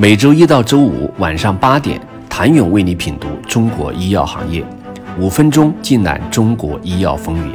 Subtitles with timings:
[0.00, 2.00] 每周一到周五晚上八点，
[2.30, 4.64] 谭勇为你品读中国医药行业，
[5.18, 7.52] 五分钟尽览中国医药风云。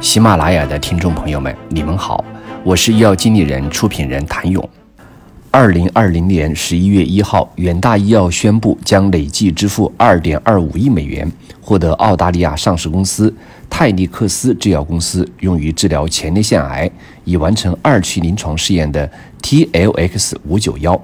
[0.00, 2.24] 喜马拉雅的听众朋友们，你们好，
[2.62, 4.66] 我是医药经理人、出品人谭勇。
[5.50, 13.32] 二零二零年十一月一号，远大医药宣布将累计支付二点二五亿美元，获得澳大利亚上市公司
[13.68, 16.90] 泰利克斯制药公司用于治疗前列腺癌
[17.24, 19.06] 已完成二期临床试验的
[19.42, 20.98] TLX 五九幺。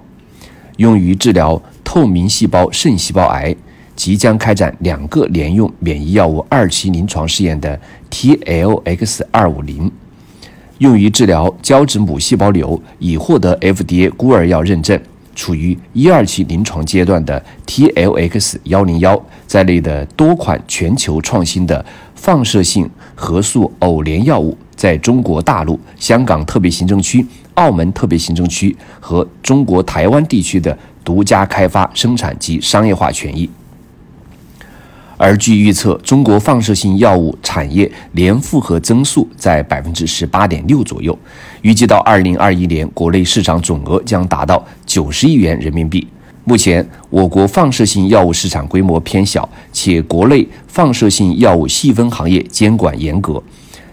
[0.81, 3.55] 用于治疗透明细胞肾细胞癌，
[3.95, 7.79] 即将开展两个联用免疫药物二期临床试验的
[8.11, 9.93] TLX 二五零，
[10.79, 14.99] 用于治疗胶质母细胞瘤已获得 FDA 孤儿药认证，
[15.35, 27.27] 处于一二期临床阶段的 TLX 幺零幺在内的多款全球创新的放射性核素偶联药物，在中国大陆、香港特别行政区。
[27.55, 33.51] 澳门特别行政区和中国台湾地区的独家开发、生产及商业化权益。
[35.19, 41.19] 而据预测，中国放射性药物产业年复合增速在百分之十八点六左右，
[41.61, 46.09] 预计到二零二一年，国内市场总额将达到九十亿元人民币。
[46.45, 53.43] 目前，我国放射性药物市场规模偏小，且国内放射性药物细分行业监管严格。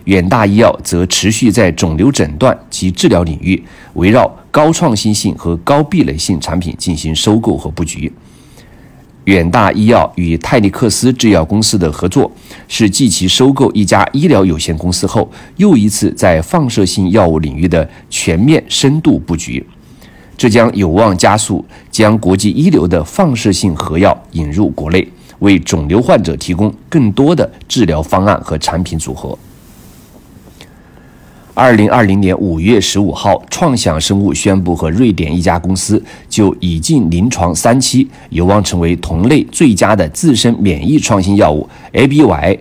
[0.07, 3.61] 远大医药则持续在肿瘤诊断及治疗领域，
[3.95, 8.11] 围绕高创新性和高壁垒性产品进行收购和布局。
[9.25, 12.31] 远大医药与泰利克斯制药公司的合作，
[12.69, 19.65] 是继其收购一家医疗有限公司后，又一次在放射性药物领域的全面深度布局。
[20.37, 25.05] 这将有望加速将国际一流的放射性核药引入国内，
[25.39, 29.37] 为肿瘤患者提供更多的治疗方案和产品组合。
[31.59, 35.99] 二零二零年五月十五号，创想生物宣布和瑞典一家公司
[36.29, 42.59] 就已进临床三期，有望成为同类最佳的自身免疫创新药物 ABY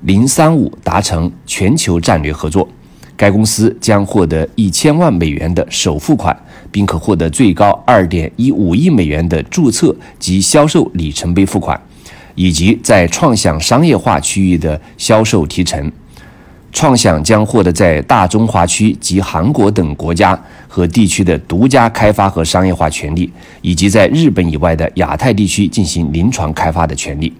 [0.00, 2.66] 零三五达成全球战略合作。
[3.18, 6.34] 该公司将获得一千万美元的首付款，
[6.72, 11.78] 并可获得最高二点一五亿美元的注册及销售里程碑付款，
[12.34, 15.92] 以及在创想商业化区域的销售提成。
[16.70, 27.32] 创想将获得在大中华区及韩国等国家和地区的独家开发和商业化权利，以及在日本以外的亚太地区进行临床开发的权利。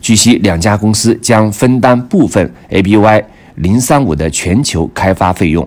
[0.00, 3.24] 据悉，两家公司将分担部分 ABY
[3.56, 5.66] 零三五的全球开发费用，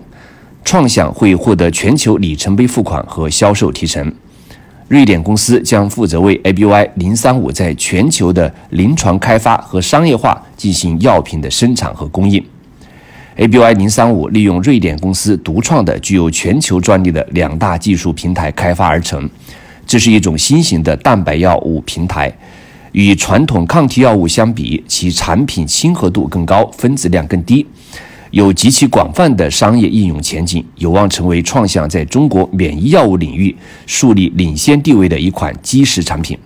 [0.64, 4.12] 创想会获得全球里程碑付款和销售提成。
[4.90, 12.44] 瑞典公司将负责为 ABY 零三五在全球的临床开发和商业化进行药品的生产和供应。
[13.36, 19.30] ABY 零三五利用瑞典公司独创的具有全球专利的两大技术平台开发而成，
[19.86, 22.32] 这是一种新型的蛋白药物平台。
[22.90, 27.64] 与传统抗体药物相比，其产品亲和度更高，分子量更低。
[28.30, 33.54] 有极其广泛的商业应用前景，有望成为创想在中国免疫药物领域
[33.86, 36.38] 树立领先地位的一款基石产品。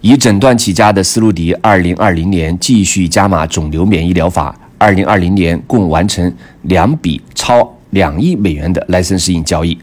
[0.00, 9.78] 以诊断起家的斯路迪，二零二零年继续加码肿瘤免疫疗法，二零二零年共完成两笔超两亿美元的 licensing 交易。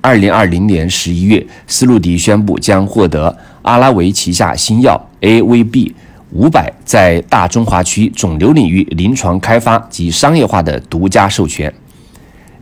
[0.00, 5.92] 二零二零年十一月，斯路迪宣布将获得阿拉维旗下新药 AVB。
[6.32, 11.72] 五百在大中华区肿瘤领域临床开发及商业化的独家授权。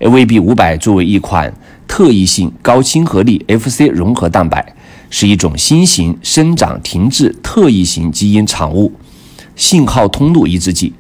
[0.01, 1.53] AVB 五百作为一款
[1.87, 4.75] 特异性高亲和力 FC 融合蛋白，
[5.09, 8.93] 是一种新型生长停滞特异型基因产物
[9.55, 10.93] 信号通路抑制剂。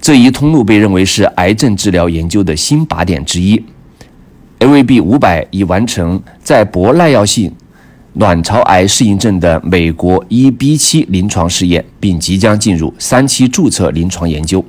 [0.00, 3.64] 这一通路被认为是癌症治疗研究的新靶点之一。
[4.58, 7.50] AVB 五百已完成在博耐药性。
[8.18, 14.64] 卵巢癌适应症的美国 EB7 临床试验，并即将进入三期注册临床研究。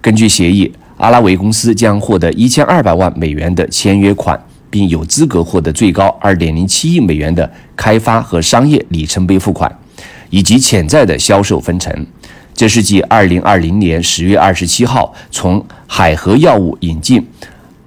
[0.00, 9.70] 根据协议，阿拉维公司将获得一千二百万美元的签约款，并有资格获得最高二点零七亿美元的开发和商业里程碑付款，
[10.30, 11.94] 以及潜在的销售分成。
[12.54, 17.26] 这是继二零二零年十月二十七号从海河药物引进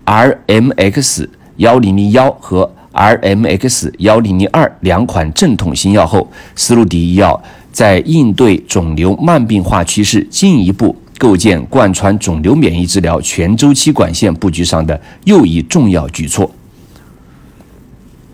[0.06, 2.72] RMX 幺零零幺和。
[2.98, 7.42] RMX 幺零零二两款正统新药后，斯路迪医药
[7.72, 16.52] 在应对肿瘤慢病化趋势、进一步构建贯穿肿瘤免疫治疗全周期管线布局上的又一重要举措。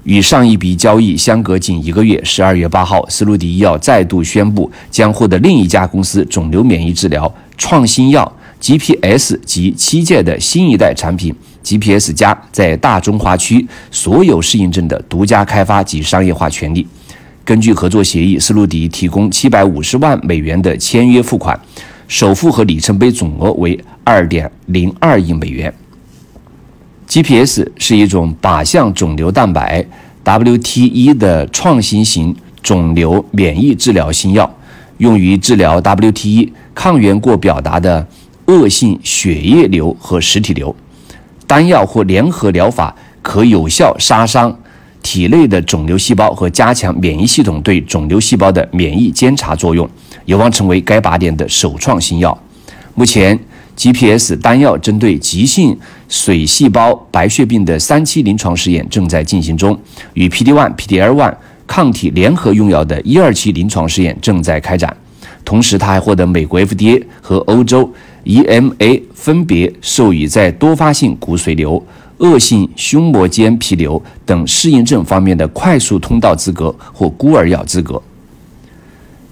[0.03, 8.29] 与上一笔交易相隔仅一个月，十二月八号，斯路迪医药再度宣布将获得另一家公司肿瘤免疫治疗创新药
[8.63, 16.87] GPS 及七届的新一代产品 GPS 加在大中华区所有适应症的独家开发及商业化权利。
[17.43, 21.59] 根据合作协议，斯路迪提供七百五十万美元的签约付款，
[22.07, 25.73] 首付和里程碑总额为二点零二亿美元。
[27.05, 29.85] GPS 是一种靶向肿瘤蛋白
[30.23, 34.49] WT1 的创新型肿瘤免疫治疗新药，
[34.99, 38.07] 用于治疗 WT1 抗原过表达的
[38.47, 40.75] 恶性血液瘤和实体瘤。
[41.45, 44.57] 单药或联合疗法可有效杀伤。
[45.01, 49.87] 体内的肿瘤细胞和加强免疫系统对肿瘤细胞的免疫监察作用，
[50.23, 52.41] 有望成为该靶点的首创新药。
[52.95, 53.37] 目前
[53.75, 55.77] ，GPS 单药针对急性
[56.09, 59.77] 髓细胞白血病的三期临床试验正在进行中，
[60.13, 61.35] 与 PD-1、PD-L1
[61.67, 64.95] 抗体联合用药的一二期临床试验正在开展。
[65.43, 67.91] 同时，他还获得美国 FDA 和欧洲
[68.25, 71.83] EMA 分别授予在多发性骨髓瘤。
[72.19, 78.01] 恶性胸膜间皮瘤等适应症方面的快速通道资格或孤儿药资格。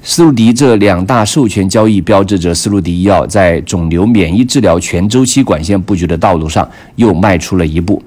[0.03, 8.01] 斯路迪这两大授权交易标志着斯路迪医药在肿瘤免疫治疗全周期管线布局的道路上又迈出了一步。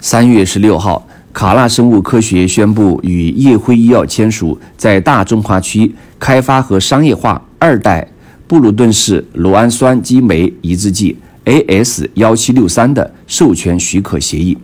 [0.00, 8.06] 三月十六号，卡纳生物科学宣布与叶辉医药签署在大中华区开发和商业化二代
[8.46, 11.16] 布鲁顿氏酪氨酸激酶抑制剂。
[11.44, 12.10] A.S.
[12.14, 14.58] 幺七六三的授权许可协议，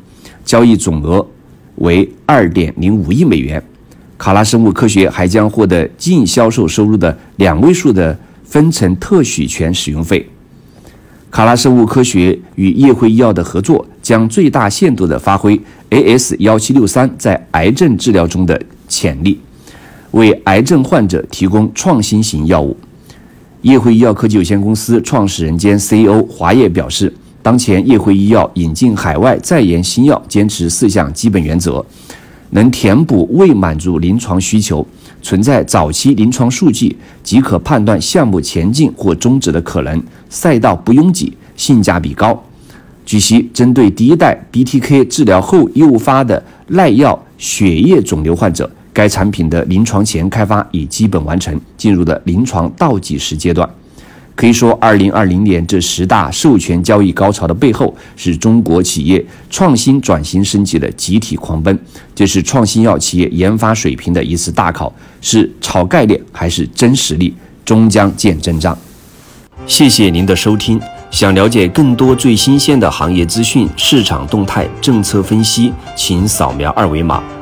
[0.44, 1.24] 交易总额
[1.76, 3.62] 为二点零五亿美元。
[4.18, 10.28] 卡拉生物科学还将获得净销售收入的两位数的分成特许权使用费。
[11.30, 15.60] 卡拉生物科学与叶辉医药的合作，将最大限度地发挥
[15.90, 16.34] A.S.
[16.40, 19.40] 幺七六三在癌症治疗中的潜力，
[20.12, 22.76] 为癌症患者提供创新型药物。
[23.62, 27.12] 叶辉医药科技有限公司创始人兼 CEO 华业表示，
[27.42, 31.84] 当前叶辉医药引进海外在研新药，坚持四项基本原则，
[32.50, 34.86] 能填补未满足临床需求，
[35.22, 42.42] 存在早期临床数据即可判断项目前进或终止的可能，赛道不拥挤，性价比高。
[43.06, 48.70] 据悉，针对第一代 BTK 治疗后诱发的耐药血液肿瘤患者。
[48.92, 53.68] 该产品的临床前开发已基本完成，进入了临床倒计时阶段。
[54.34, 61.78] 可以说，二零二零年这十大授权交易高潮的背后，是中国企业创新转型升级的集体狂奔。
[62.14, 64.90] 这是创新药企业研发水平的一次大考，
[65.20, 67.34] 是炒概念还是真实力，
[67.64, 68.76] 终将见真章。
[69.66, 70.80] 谢谢您的收听。
[71.10, 77.22] 想了解更多最新鲜的行业资讯、市场动态、政策分析，请扫描二维码。